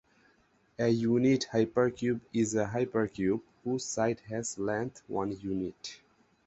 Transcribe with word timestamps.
A 0.79 0.87
unit 0.87 1.45
hypercube 1.51 2.21
is 2.33 2.55
a 2.55 2.65
hypercube 2.65 3.41
whose 3.63 3.85
side 3.85 4.19
has 4.21 4.57
length 4.57 5.03
one 5.07 5.31
unit. 5.31 6.01